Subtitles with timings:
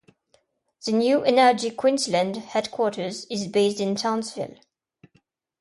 [0.83, 4.57] The new Energy Queensland headquarters is based in Townsville.